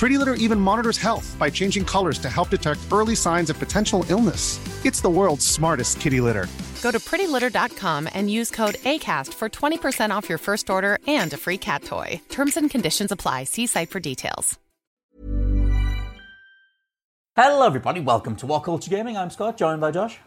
[0.00, 4.02] Pretty Litter even monitors health by changing colors to help detect early signs of potential
[4.08, 4.58] illness.
[4.86, 6.46] It's the world's smartest kitty litter.
[6.82, 11.36] Go to prettylitter.com and use code ACAST for 20% off your first order and a
[11.36, 12.18] free cat toy.
[12.30, 13.44] Terms and conditions apply.
[13.44, 14.58] See site for details.
[17.36, 18.00] Hello, everybody.
[18.00, 19.18] Welcome to What Culture Gaming.
[19.18, 20.18] I'm Scott, joined by Josh.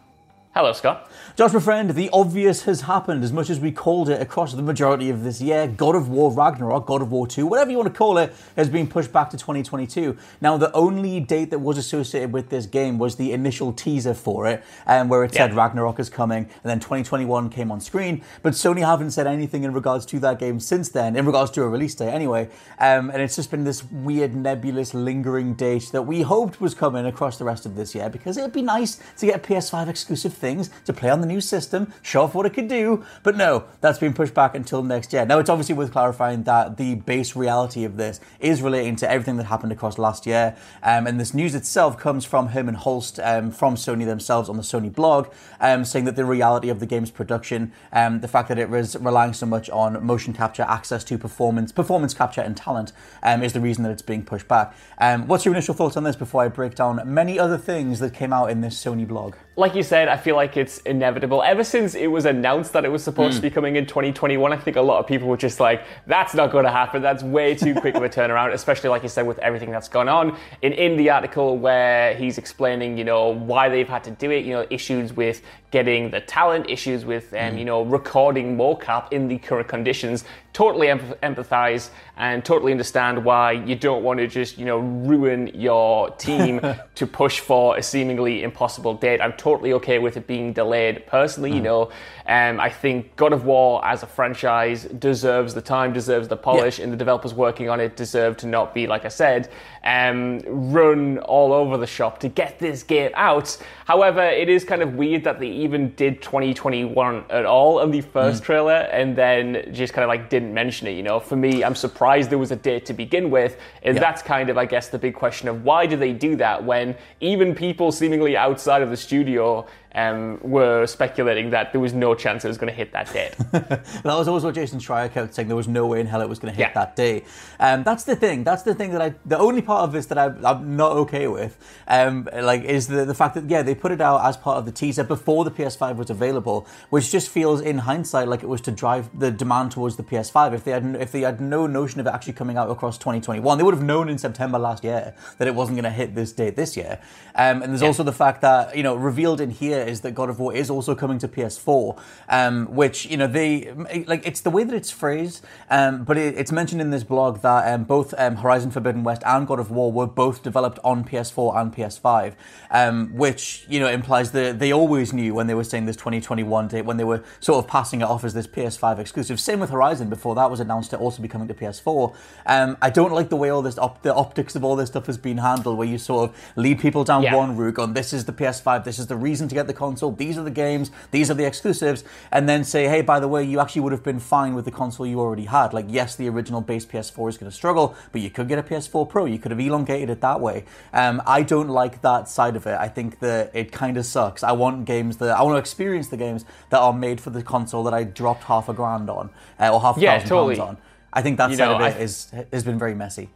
[0.56, 1.09] Hello, Scott.
[1.36, 4.62] Josh, my friend, the obvious has happened as much as we called it across the
[4.62, 5.66] majority of this year.
[5.66, 8.70] God of War Ragnarok, God of War 2, whatever you want to call it, has
[8.70, 10.16] been pushed back to 2022.
[10.42, 14.46] Now, the only date that was associated with this game was the initial teaser for
[14.46, 18.22] it, um, where it said Ragnarok is coming, and then 2021 came on screen.
[18.44, 21.64] But Sony haven't said anything in regards to that game since then, in regards to
[21.64, 22.48] a release date anyway.
[22.78, 27.08] Um, and it's just been this weird, nebulous, lingering date that we hoped was coming
[27.08, 30.42] across the rest of this year because it'd be nice to get a PS5 exclusive
[30.44, 33.03] things to play on the new system, show off what it could do.
[33.23, 35.25] But no, that's been pushed back until next year.
[35.25, 39.38] Now, it's obviously worth clarifying that the base reality of this is relating to everything
[39.38, 40.55] that happened across last year.
[40.83, 44.63] Um, and this news itself comes from Hermen Hulst um, from Sony themselves on the
[44.63, 45.30] Sony blog,
[45.61, 48.97] um, saying that the reality of the game's production, um, the fact that it was
[48.97, 52.91] relying so much on motion capture, access to performance, performance capture, and talent,
[53.23, 54.75] um, is the reason that it's being pushed back.
[54.97, 58.13] Um, what's your initial thoughts on this before I break down many other things that
[58.13, 59.35] came out in this Sony blog?
[59.55, 61.42] Like you said, I feel like it's inevitable.
[61.44, 64.57] Ever since it was announced that it was supposed to be coming in 2021, I
[64.57, 67.02] think a lot of people were just like, that's not going to happen.
[67.02, 70.09] That's way too quick of a turnaround, especially like you said, with everything that's gone
[70.09, 70.38] on.
[70.62, 74.46] In, in the article where he's explaining, you know, why they've had to do it,
[74.46, 75.41] you know, issues with
[75.72, 80.88] getting the talent, issues with, um, you know, recording mocap in the current conditions, totally
[80.88, 86.62] empathize and totally understand why you don't want to just, you know, ruin your team
[86.96, 89.19] to push for a seemingly impossible date.
[89.19, 91.08] I'm totally okay with it being delayed.
[91.08, 91.90] Personally, you know,
[92.28, 96.78] um, I think God of War as a franchise deserves the time, deserves the polish,
[96.78, 99.50] and the developers working on it deserve to not be, like I said,
[99.84, 103.58] um, run all over the shop to get this game out.
[103.86, 108.02] However, it is kind of weird that they even did 2021 at all on the
[108.02, 110.92] first trailer and then just kind of like didn't mention it.
[110.92, 114.02] You know, for me, I'm surprised there was a date to begin with, and Yeah.
[114.02, 116.96] that's kind of, I guess, the big question of why do they do that when
[117.22, 119.66] even people seemingly outside of the studio
[119.96, 123.36] um, were speculating that there was no chance it was going to hit that date.
[124.04, 125.48] That was always what Jason Schreier kept saying.
[125.48, 126.74] There was no way in hell it was going to hit Yeah.
[126.74, 127.24] that day.
[127.59, 128.44] Um, that's the thing.
[128.44, 129.14] That's the thing that I.
[129.26, 133.06] The only part of this that I, I'm not okay with, um, like, is the
[133.06, 135.52] the fact that yeah they put it out as part of the teaser before the
[135.52, 139.72] PS5 was available, which just feels in hindsight like it was to drive the demand
[139.72, 140.54] towards the PS5.
[140.54, 143.58] If they had if they had no notion of it actually coming out across 2021,
[143.58, 146.31] they would have known in September last year that it wasn't going to hit this
[146.31, 147.00] date this year.
[147.36, 150.29] Um, and there's also the fact that you know revealed in here is that God
[150.29, 151.99] of War is also coming to PS4,
[152.29, 153.71] um, which you know they
[154.07, 157.41] like it's the way that it's phrased, um, but it, it's mentioned in this blog
[157.41, 161.03] that um, both um, Horizon Forbidden West and God of War were both developed on
[161.03, 162.33] PS4 and PS5,
[162.71, 166.67] um, which you know implies that they always knew when they were saying this 2021
[166.67, 169.39] date when they were sort of passing it off as this PS5 exclusive.
[169.39, 172.15] Same with Horizon before that was announced to also be coming to PS4.
[172.45, 175.05] Um, I don't like the way all this op- the optics of all this stuff
[175.07, 177.35] has been handled, where you sort of lead people down Yeah.
[177.35, 180.11] one route on this is the PS5, this is the reason to get the console,
[180.11, 183.44] these are the games, these are the exclusives, and then say, hey, by the way,
[183.44, 185.73] you actually would have been fine with the console you already had.
[185.73, 188.63] Like, yes, the original base PS4 is going to struggle, but you could get a
[188.63, 189.25] PS4 Pro.
[189.25, 190.65] You could have elongated it that way.
[190.94, 192.77] Um, I don't like that side of it.
[192.80, 194.44] I think that it kind of sucks.
[194.44, 197.44] I want games that I want to experience the games that are made for the
[197.44, 200.56] console that I dropped half a grand on uh, or half a Yeah, thousand totally.
[200.56, 200.77] pounds on.
[201.12, 203.30] I think that You side know, of it I- is, has been very messy.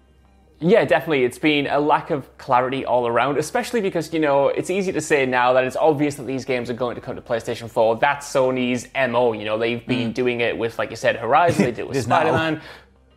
[0.59, 1.23] Yeah, definitely.
[1.23, 5.01] It's been a lack of clarity all around, especially because, you know, it's easy to
[5.01, 7.97] say now that it's obvious that these games are going to come to PlayStation 4.
[7.97, 9.33] That's Sony's MO.
[9.33, 11.97] You know, they've been doing it with, like you said, Horizon, they did it with
[11.97, 12.03] Mm.
[12.03, 12.61] Spider Man.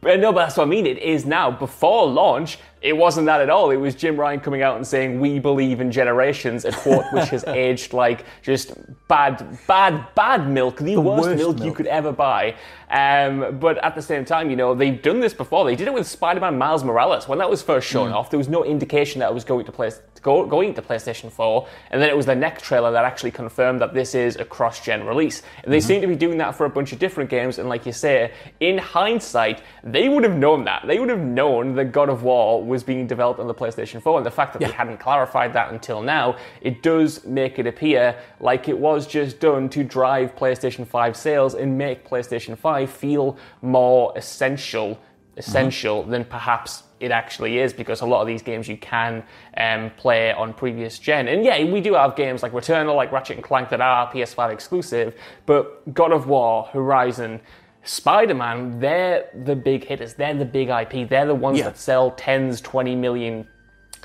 [0.02, 0.86] No, but that's what I mean.
[0.86, 1.50] It is now.
[1.50, 3.70] Before launch, it wasn't that at all.
[3.70, 7.28] It was Jim Ryan coming out and saying, "We believe in generations," a quote which
[7.28, 8.72] has aged like just
[9.08, 12.54] bad, bad, bad milk, the, The worst, worst milk, you could ever buy.
[12.90, 15.64] Um, but at the same time, you know, they've done this before.
[15.64, 18.30] They did it with Spider-Man Miles Morales when that was first shown off.
[18.30, 19.92] There was no indication that it was going to play.
[20.22, 23.80] Go, going to PlayStation 4, and then it was the next trailer that actually confirmed
[23.80, 25.40] that this is a cross-gen release.
[25.64, 27.58] And they seem to be doing that for a bunch of different games.
[27.58, 30.86] And like you say, in hindsight, they would have known that.
[30.86, 34.18] They would have known that God of War was being developed on the PlayStation 4,
[34.18, 38.16] and the fact that they hadn't clarified that until now, it does make it appear
[38.40, 43.36] like it was just done to drive PlayStation 5 sales and make PlayStation 5 feel
[43.60, 44.98] more essential
[45.36, 49.24] essential than perhaps it actually is because a lot of these games you can
[49.56, 51.28] um, play on previous gen.
[51.28, 54.52] And yeah, we do have games like Returnal, like Ratchet and Clank that are PS5
[54.52, 55.14] exclusive,
[55.46, 57.40] but God of War, Horizon,
[57.84, 60.14] Spider-Man, they're the big hitters.
[60.14, 61.08] They're the big IP.
[61.08, 61.64] They're the ones Yeah.
[61.64, 63.46] that sell tens, 20 million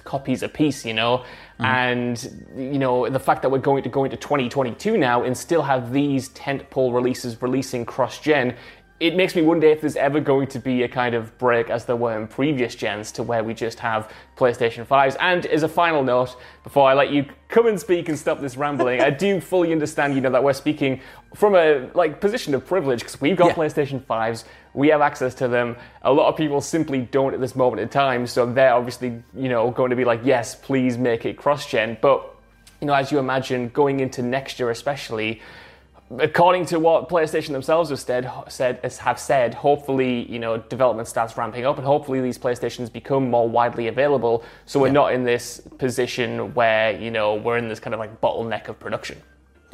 [0.04, 1.18] copies a piece, you know.
[1.60, 1.66] Mm-hmm.
[1.66, 5.64] And you know the fact that we're going to go into 2022 now and still
[5.64, 8.56] have these tentpole releases releasing cross-gen,
[8.98, 11.84] it makes me wonder if there's ever going to be a kind of break as
[11.84, 15.18] there were in previous gens to where we just have PlayStation 5s.
[15.20, 18.56] And as a final note, before I let you come and speak and stop this
[18.56, 21.02] rambling, I do fully understand, you know, that we're speaking
[21.34, 23.56] from a like position of privilege because we've got Yeah.
[23.56, 25.76] PlayStation 5s, we have access to them.
[26.04, 29.50] A lot of people simply don't at this moment in time, so they're obviously, you
[29.50, 31.98] know, going to be like, yes, please make it cross-gen.
[32.00, 32.32] But
[32.80, 35.42] you know, as you imagine, going into next year especially,
[36.20, 41.38] according to what PlayStation themselves have said, said have said, hopefully you know development starts
[41.38, 44.44] ramping up, and hopefully these PlayStations become more widely available.
[44.66, 48.22] So we're not in this position where you know we're in this kind of like
[48.22, 49.22] bottleneck of production.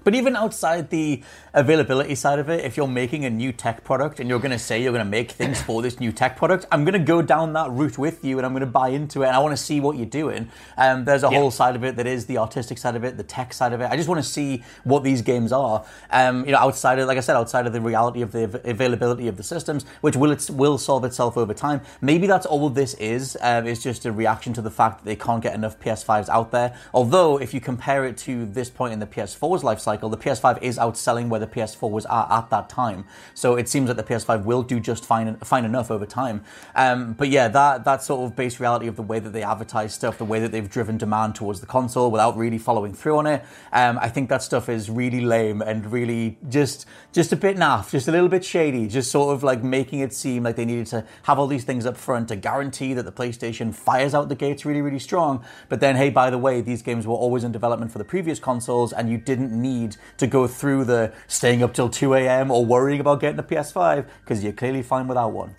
[0.03, 1.21] But even outside the
[1.53, 4.59] availability side of it, if you're making a new tech product and you're going to
[4.59, 7.21] say you're going to make things for this new tech product, I'm going to go
[7.21, 9.55] down that route with you and I'm going to buy into it and I want
[9.55, 10.49] to see what you're doing.
[10.77, 13.23] Um, there's a whole side of it that is the artistic side of it, the
[13.23, 13.89] tech side of it.
[13.91, 15.85] I just want to see what these games are.
[16.09, 18.61] Um, you know, outside of, like I said, outside of the reality of the av-
[18.65, 21.81] availability of the systems, which will it will solve itself over time.
[22.01, 23.37] Maybe that's all this is.
[23.41, 26.51] Um, it's just a reaction to the fact that they can't get enough PS5s out
[26.51, 26.75] there.
[26.93, 30.61] Although, if you compare it to this point in the PS4's life cycle, the PS5
[30.61, 33.05] is outselling where the PS4 was at at that time.
[33.33, 36.43] So it seems that the PS5 will do just fine fine enough over time.
[36.75, 39.93] Um, but yeah, that that sort of base reality of the way that they advertise
[39.93, 43.27] stuff, the way that they've driven demand towards the console without really following through on
[43.27, 43.43] it,
[43.73, 47.91] um, I think that stuff is really lame and really just just a bit naff,
[47.91, 50.87] just a little bit shady, just sort of like making it seem like they needed
[50.87, 54.35] to have all these things up front to guarantee that the PlayStation fires out the
[54.35, 55.43] gates really, really strong.
[55.69, 58.39] But then, hey, by the way, these games were always in development for the previous
[58.39, 59.80] consoles, and you didn't need
[60.17, 62.51] to go through the staying up till 2 a.m.
[62.51, 65.55] or worrying about getting a PS5 because you're clearly fine without one.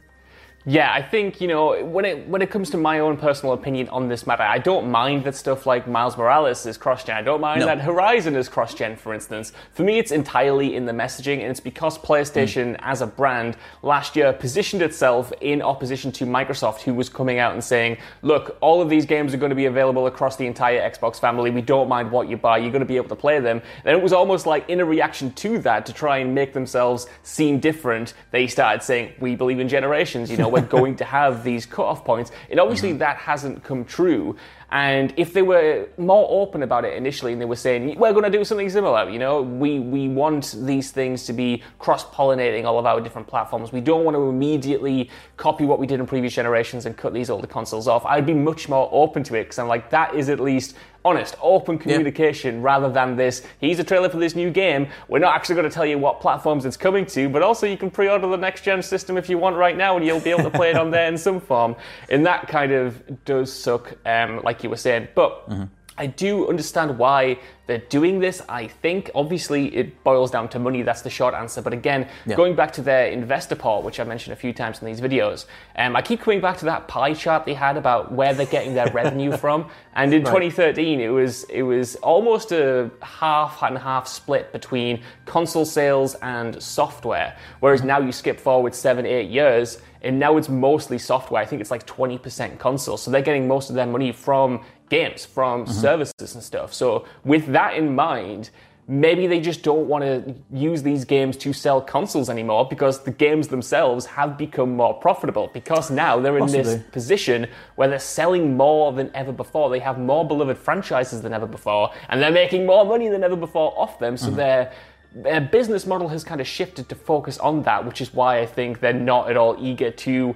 [0.65, 3.89] Yeah, I think you know when it when it comes to my own personal opinion
[3.89, 7.17] on this matter, I don't mind that stuff like Miles Morales is cross-gen.
[7.17, 7.67] I don't mind No.
[7.67, 9.53] that Horizon is cross-gen, for instance.
[9.73, 12.85] For me, it's entirely in the messaging, and it's because PlayStation, hmm.
[12.85, 17.55] as a brand, last year positioned itself in opposition to Microsoft, who was coming out
[17.55, 20.89] and saying, "Look, all of these games are going to be available across the entire
[20.89, 21.51] Xbox family.
[21.51, 22.59] We don't mind what you buy.
[22.59, 24.85] You're going to be able to play them." And it was almost like in a
[24.85, 29.59] reaction to that, to try and make themselves seem different, they started saying, "We believe
[29.59, 30.31] in generations.
[30.31, 34.37] You know, we're going to have these cutoff points." And obviously, that hasn't come true.
[34.73, 38.25] And if they were more open about it initially, and they were saying, "We're going
[38.25, 42.79] to do something similar," you know, we we want these things to be cross-pollinating all
[42.79, 43.71] of our different platforms.
[43.71, 47.29] We don't want to immediately copy what we did in previous generations and cut these
[47.29, 48.07] older consoles off.
[48.07, 50.75] I'd be much more open to it because I'm like, that is at least
[51.05, 53.45] honest, open communication rather than this.
[53.61, 54.87] Here's a trailer for this new game.
[55.09, 57.77] We're not actually going to tell you what platforms it's coming to, but also you
[57.77, 60.45] can pre-order the next gen system if you want right now, and you'll be able
[60.45, 61.75] to play it on there in some form.
[62.09, 65.49] And that kind of does suck, um, like you were saying, but.
[65.49, 65.65] Mm-hmm.
[65.99, 68.43] I do understand why they're doing this.
[68.49, 70.83] I think obviously it boils down to money.
[70.83, 71.61] That's the short answer.
[71.63, 74.87] But again, going back to their investor part, which I mentioned a few times in
[74.87, 75.47] these videos,
[75.77, 78.75] um, I keep coming back to that pie chart they had about where they're getting
[78.75, 79.69] their revenue from.
[79.95, 85.67] And in 2013, it was it was almost a half and half split between console
[85.67, 87.37] sales and software.
[87.61, 91.43] Whereas now you skip forward seven, eight years, and now it's mostly software.
[91.43, 92.97] I think it's like 20% console.
[92.97, 96.69] So they're getting most of their money from games, from services and stuff.
[96.75, 98.51] So with that in mind,
[98.87, 103.11] maybe they just don't want to use these games to sell consoles anymore because the
[103.11, 107.47] games themselves have become more profitable because now they're in this position
[107.77, 109.71] where they're selling more than ever before.
[109.71, 113.37] They have more beloved franchises than ever before, and they're making more money than ever
[113.37, 114.17] before off them.
[114.17, 114.37] So mm-hmm.
[114.37, 114.73] their
[115.15, 118.47] their business model has kind of shifted to focus on that, which is why I
[118.47, 120.35] think they're not at all eager to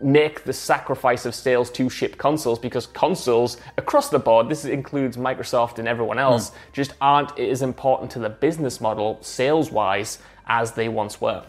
[0.00, 5.16] make the sacrifice of sales to ship consoles because consoles across the board, this includes
[5.16, 6.22] Microsoft and everyone hmm.
[6.22, 11.44] else, just aren't as important to the business model sales wise as they once were.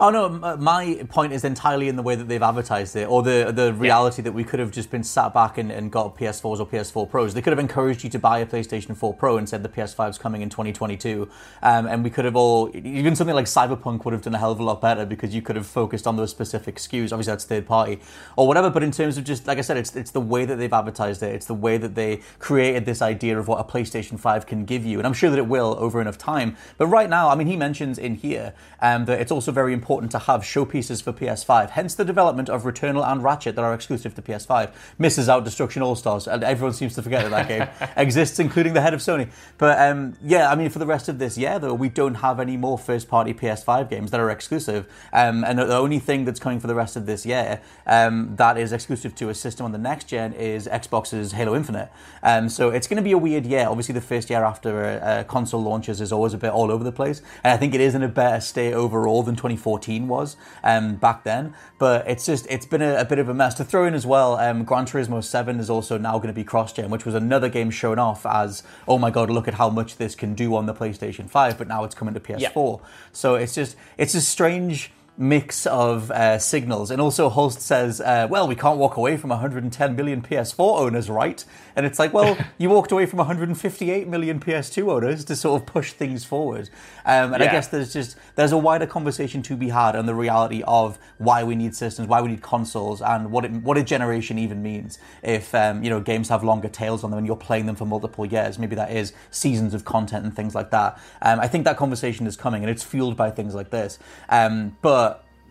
[0.00, 3.52] Oh no, my point is entirely in the way that they've advertised it, or the
[3.54, 6.66] the reality that we could have just been sat back and, and got PS4s or
[6.66, 7.34] PS4 Pros.
[7.34, 10.10] They could have encouraged you to buy a PlayStation 4 Pro and said the PS5
[10.10, 11.28] is coming in 2022,
[11.62, 14.50] um, and we could have all even something like Cyberpunk would have done a hell
[14.50, 17.12] of a lot better because you could have focused on those specific SKUs.
[17.12, 18.00] Obviously, that's third party
[18.36, 18.70] or whatever.
[18.70, 21.22] But in terms of just like I said, it's it's the way that they've advertised
[21.22, 21.32] it.
[21.34, 24.84] It's the way that they created this idea of what a PlayStation 5 can give
[24.84, 26.56] you, and I'm sure that it will over enough time.
[26.76, 30.12] But right now, I mean, he mentions in here um, that it's also very important
[30.12, 31.70] to have showpieces for PS5.
[31.70, 34.70] Hence the development of Returnal and Ratchet that are exclusive to PS5.
[34.98, 38.74] Misses out Destruction All Stars, and everyone seems to forget that that game exists, including
[38.74, 39.28] the head of Sony.
[39.58, 42.40] But um, yeah, I mean, for the rest of this year, though, we don't have
[42.40, 46.60] any more first-party PS5 games that are exclusive, um, and the only thing that's coming
[46.60, 49.78] for the rest of this year um, that is exclusive to a system on the
[49.78, 51.90] next gen is Xbox's Halo Infinite.
[52.22, 53.66] Um, so it's going to be a weird year.
[53.66, 56.84] Obviously, the first year after a, a console launches is always a bit all over
[56.84, 60.36] the place, and I think it is in a better state overall than 2014 was
[60.62, 61.54] um, back then.
[61.78, 63.54] But it's just it's been a, a, bit of a mess.
[63.54, 66.44] To throw in as well, um, Gran Turismo 7 is also now going to be
[66.44, 69.96] cross-gen, which was another game shown off as oh my god, look at how much
[69.96, 71.58] this can do on the PlayStation 5.
[71.58, 72.80] But now it's coming to PS4.
[72.80, 72.86] Yeah.
[73.12, 76.90] So it's just it's a strange mix of uh, signals.
[76.90, 81.10] And also, Hulst says, uh, well, we can't walk away from 110 million PS4 owners,
[81.10, 81.44] right?
[81.76, 85.66] And it's like, well, you walked away from 158 million PS2 owners to sort of
[85.66, 86.70] push things forward.
[87.04, 87.50] Um, and yeah.
[87.50, 90.98] I guess there's just there's a wider conversation to be had on the reality of
[91.18, 94.62] why we need systems, why we need consoles, and what it, what a generation even
[94.62, 94.98] means.
[95.22, 97.84] If um, you know games have longer tails on them and you're playing them for
[97.84, 100.98] multiple years, maybe that is seasons of content and things like that.
[101.20, 103.98] Um, I think that conversation is coming, and it's fueled by things like this.
[104.30, 105.09] Um, but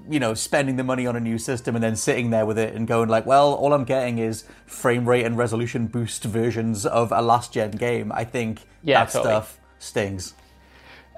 [0.09, 2.75] you know, spending the money on a new system and then sitting there with it
[2.75, 7.11] and going like, well, all I'm getting is frame rate and resolution boost versions of
[7.11, 8.11] a last gen game.
[8.11, 9.31] I think yeah, that totally.
[9.31, 10.33] stuff stings.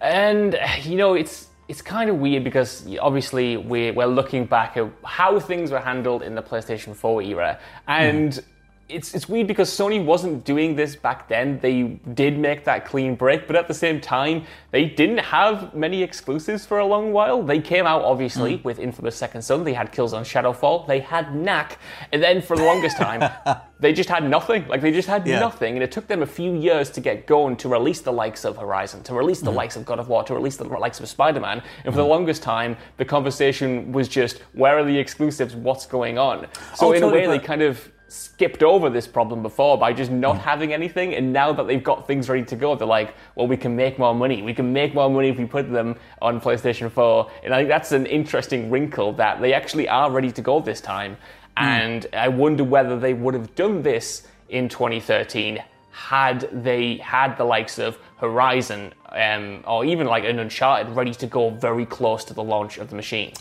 [0.02, 4.92] And you know, it's it's kind of weird because obviously we're, we're looking back at
[5.06, 8.44] how things were handled in the PlayStation 4 era, and mm
[8.92, 11.60] it's it's weird because Sony wasn't doing this back then.
[11.60, 11.84] They
[12.14, 16.66] did make that clean break, but at the same time, they didn't have many exclusives
[16.66, 17.42] for a long while.
[17.42, 18.64] They came out obviously mm.
[18.64, 19.64] with Infamous Second Son.
[19.64, 20.88] They had Killzone Shadowfall.
[20.88, 21.80] They had Knack,
[22.12, 23.30] and then for the longest time,
[23.80, 24.68] they just had nothing.
[24.68, 25.40] Like they just had yeah.
[25.40, 28.46] nothing, and it took them a few years to get going to release the likes
[28.46, 29.56] of Horizon, to release the mm.
[29.56, 31.64] likes of God of War, to release the likes of Spider-Man.
[31.86, 32.04] And for mm.
[32.04, 35.56] the longest time, the conversation was just where are the exclusives?
[35.56, 36.48] What's going on?
[36.76, 40.12] So oh, in a way, they kind of skipped over this problem before by just
[40.12, 40.40] not mm.
[40.40, 43.56] having anything and now that they've got things ready to go they're like well we
[43.56, 46.92] can make more money we can make more money if we put them on PlayStation
[46.92, 50.60] 4 and I think that's an interesting wrinkle that they actually are ready to go
[50.60, 51.18] this time mm.
[51.56, 57.46] and I wonder whether they would have done this in 2013 had they had the
[57.46, 62.34] likes of Horizon um, or even like an Uncharted ready to go very close to
[62.34, 63.32] the launch of the machine.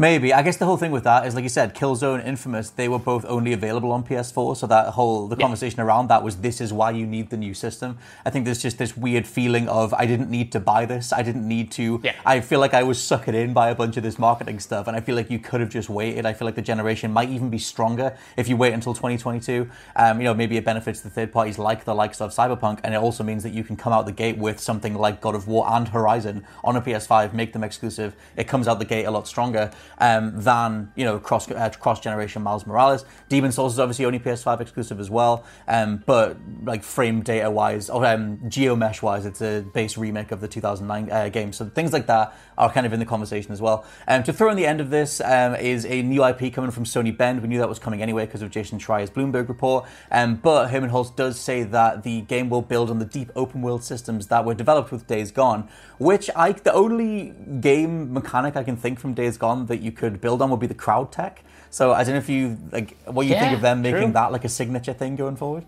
[0.00, 0.32] Maybe.
[0.32, 2.98] I guess the whole thing with that is, like you said, Killzone, Infamous, they were
[2.98, 4.56] both only available on PS4.
[4.56, 5.42] So that whole the yeah.
[5.42, 7.98] conversation around that was, this is why you need the new system.
[8.24, 11.12] I think there's just this weird feeling of, I didn't need to buy this.
[11.12, 12.00] I didn't need to.
[12.02, 12.14] Yeah.
[12.24, 14.96] I feel like I was suckered in by a bunch of this marketing stuff, and
[14.96, 16.24] I feel like you could have just waited.
[16.24, 19.68] I feel like the generation might even be stronger if you wait until 2022.
[19.96, 22.94] Um, you know, maybe it benefits the third parties like the likes of Cyberpunk, and
[22.94, 25.46] it also means that you can come out the gate with something like God of
[25.46, 28.16] War and Horizon on a PS5, make them exclusive.
[28.38, 32.00] It comes out the gate a lot stronger um, than you know cross uh, cross
[32.00, 33.04] generation Miles Morales.
[33.28, 37.90] Demon Souls is obviously only PS5 exclusive as well, um, but like frame data wise
[37.90, 41.52] or um, geomesh wise, it's a base remake of the 2009 uh, game.
[41.52, 43.84] So things like that are kind of in the conversation as well.
[44.06, 46.84] Um, to throw in the end of this um, is a new IP coming from
[46.84, 47.42] Sony Bend.
[47.42, 49.86] We knew that was coming anyway because of Jason Schreier's Bloomberg report.
[50.10, 53.62] Um, but Hermen Hulst does say that the game will build on the deep open
[53.62, 55.68] world systems that were developed with Days Gone,
[55.98, 60.20] which I the only game mechanic I can think from Days Gone that you could
[60.20, 61.42] build on would be the crowd tech.
[61.70, 64.12] So I don't know if you like what you yeah, think of them making true.
[64.12, 65.64] that like a signature thing going forward.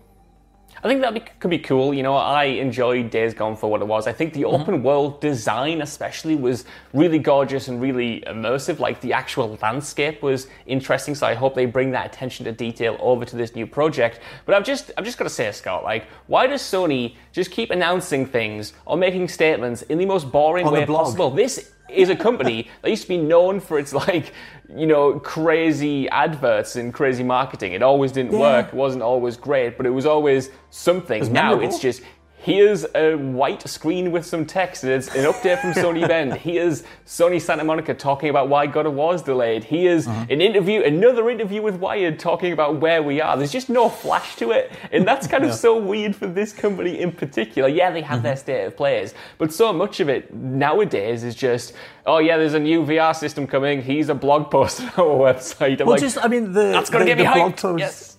[0.83, 1.93] I think that could be cool.
[1.93, 4.05] You know, I enjoyed Days Gone for what it was.
[4.05, 4.61] I think the mm-hmm.
[4.61, 8.79] open world design, especially, was really gorgeous and really immersive.
[8.79, 11.15] Like the actual landscape was interesting.
[11.15, 14.19] So I hope they bring that attention to detail over to this new project.
[14.45, 17.71] But I've just, I've just got to say, Scott, like, why does Sony just keep
[17.71, 21.29] announcing things or making statements in the most boring On way possible?
[21.29, 24.33] This is a company that used to be known for its like
[24.75, 27.73] you know crazy adverts and crazy marketing.
[27.73, 28.39] It always didn't yeah.
[28.39, 31.31] work it wasn't always great but it was always something.
[31.31, 32.01] Now it's just
[32.43, 36.33] Here's a white screen with some text, it's an update from Sony Bend.
[36.33, 39.63] Here's Sony Santa Monica talking about why God of War is delayed.
[39.63, 40.25] Here's Uh-huh.
[40.29, 43.37] an interview, another interview with Wired talking about where we are.
[43.37, 46.99] There's just no flash to it, and that's kind of so weird for this company
[46.99, 47.69] in particular.
[47.69, 48.23] Yeah, they have Mm-hmm.
[48.23, 51.71] their state of plays, but so much of it nowadays is just,
[52.05, 53.81] oh yeah, there's a new VR system coming.
[53.81, 55.79] Here's a blog post on our website.
[55.79, 57.61] I'm Well, like, just I mean the that's gonna the, get me blog hyped.
[57.61, 57.79] post.
[57.79, 58.12] Yes.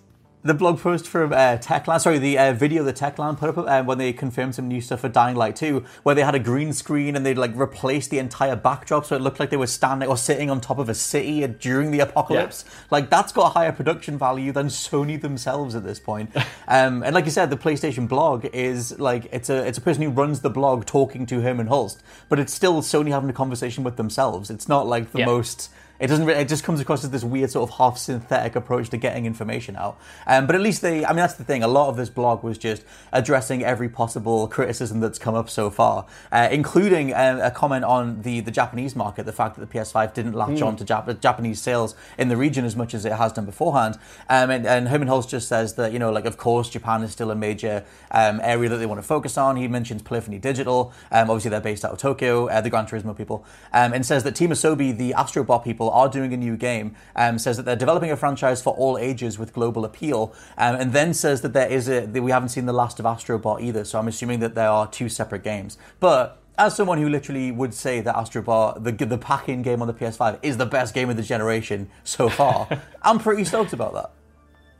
[0.46, 3.82] The blog post from uh, Techland, sorry, the uh, video that Techland put up uh,
[3.82, 6.74] when they confirmed some new stuff for Dying Light 2, where they had a green
[6.74, 10.06] screen and they'd like replaced the entire backdrop so it looked like they were standing
[10.06, 12.66] or sitting on top of a city during the apocalypse.
[12.90, 16.30] Like that's got a higher production value than Sony themselves at this point.
[16.68, 20.02] um, and like you said, the PlayStation blog is like it's a it's a person
[20.02, 23.82] who runs the blog talking to Hermen Hulst, but it's still Sony having a conversation
[23.82, 24.50] with themselves.
[24.50, 25.24] It's not like the Yeah.
[25.24, 25.70] most
[26.04, 26.28] it doesn't.
[26.28, 29.75] It just comes across as this weird sort of half synthetic approach to getting information
[29.75, 29.99] out.
[30.26, 31.02] Um, but at least they.
[31.02, 31.62] I mean, that's the thing.
[31.62, 35.70] A lot of this blog was just addressing every possible criticism that's come up so
[35.70, 39.78] far, uh, including um, a comment on the the Japanese market, the fact that the
[39.78, 43.12] PS5 didn't latch on to Jap- Japanese sales in the region as much as it
[43.12, 43.99] has done beforehand.
[44.28, 47.12] Um, and, and Hermen Hulst just says that you know, like of course, Japan is
[47.12, 49.56] still a major um, area that they want to focus on.
[49.56, 50.92] He mentions Polyphony Digital.
[51.11, 52.49] Um, obviously, they're based out of Tokyo.
[52.49, 56.08] Uh, the Gran Turismo people, um, and says that Team Asobi, the Astrobot people, are
[56.08, 56.94] doing a new game.
[57.16, 60.92] Um, says that they're developing a franchise for all ages with global appeal, um, and
[60.92, 63.84] then says that there is a that we haven't seen the last of Astrobot either.
[63.84, 66.40] So I'm assuming that there are two separate games, but.
[66.56, 70.38] As someone who literally would say that Astrobot, the the pack-in game on the PS5,
[70.40, 72.68] is the best game of the generation so far,
[73.02, 74.12] I'm pretty stoked about that.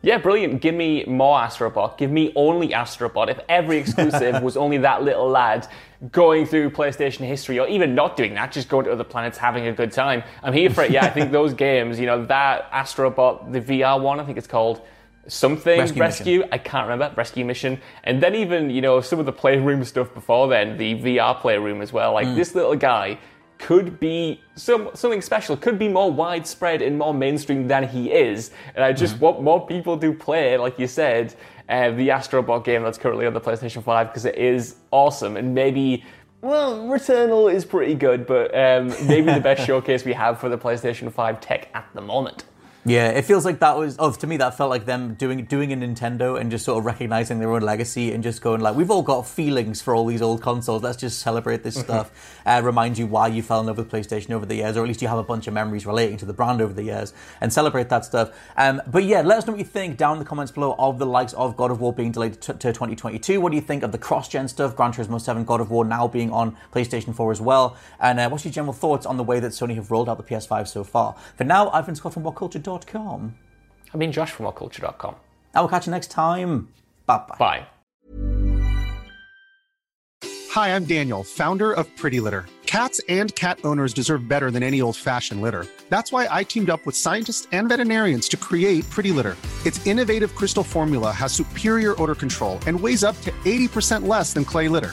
[0.05, 0.61] Yeah, brilliant.
[0.61, 1.97] Give me more Astrobot.
[1.97, 3.31] Give me only Astrobot.
[3.31, 5.67] If every exclusive was only that little lad
[6.13, 9.67] going through PlayStation history, or even not doing that, just going to other planets, having
[9.67, 10.91] a good time, I'm here for it.
[10.91, 14.47] Yeah, I think those games, you know, that Astrobot, the VR one, I think it's
[14.47, 14.83] called
[15.27, 19.25] something Rescue rescue, I can't remember rescue mission and then even you know some of
[19.25, 22.35] the playroom stuff before then the VR playroom as well like hmm.
[22.35, 23.19] this little guy
[23.59, 28.51] could be some something special could be more widespread and more mainstream than he is.
[28.75, 31.35] And I just want more people to play like you said
[31.69, 35.37] uh, the Astrobot game that's currently on the PlayStation 5 because it is awesome.
[35.37, 36.05] And maybe
[36.43, 40.59] well, Returnal is pretty good, but um, maybe the best showcase we have for the
[40.59, 42.45] PlayStation 5 tech at the moment.
[42.87, 43.97] Yeah, it feels like that was.
[43.99, 46.85] Oh, to me, that felt like them doing doing a Nintendo and just sort of
[46.85, 50.21] recognizing their own legacy and just going like, we've all got feelings for all these
[50.21, 50.83] old consoles.
[50.83, 52.11] Let's just celebrate this stuff.
[52.45, 54.89] Uh, remind you why you fell in love with PlayStation over the years, or at
[54.89, 57.51] least you have a bunch of memories relating to the brand over the years, and
[57.51, 58.33] celebrate that stuff.
[58.59, 60.99] Um, but yeah, let us know what you think down in the comments below of
[60.99, 63.41] the likes of God of War being delayed to, to 2022.
[63.41, 64.77] What do you think of the cross-gen stuff?
[64.77, 67.79] Gran Turismo 7, God of War now being on PlayStation 4 as well.
[67.99, 70.23] And uh, what's your general thoughts on the way that Sony have rolled out the
[70.23, 71.17] PS5 so far?
[71.37, 72.25] For now, I've been Scott from
[72.75, 73.35] WhatCulture.com.
[73.93, 75.17] I mean, Josh from WhatCulture.com.
[75.55, 76.69] I will catch you next time.
[77.07, 77.37] Bye bye.
[77.39, 77.67] Bye.
[80.51, 82.47] Hi, I'm Daniel, founder of Pretty Litter.
[82.67, 85.67] Cats and cat owners deserve better than any old fashioned litter.
[85.91, 89.37] That's why I teamed up with scientists and veterinarians to create Pretty Litter.
[89.65, 94.45] Its innovative crystal formula has superior odor control and weighs up to 80% less than
[94.45, 94.93] clay litter.